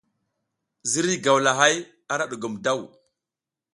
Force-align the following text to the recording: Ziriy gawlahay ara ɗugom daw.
Ziriy 0.91 1.17
gawlahay 1.23 1.75
ara 2.13 2.29
ɗugom 2.31 2.55
daw. 2.65 2.79